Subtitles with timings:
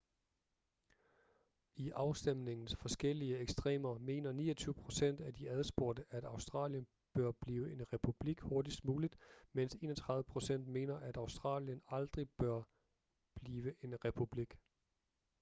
[1.75, 7.93] i afstemningens forskellige ekstremer mener 29 procent af de adspurgte at australien bør blive en
[7.93, 9.17] republik hurtigst muligt
[9.53, 12.61] mens 31 procent mener at australien aldrig bør
[13.41, 14.57] blive en republik